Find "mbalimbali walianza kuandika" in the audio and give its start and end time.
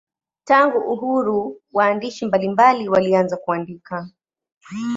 2.25-4.07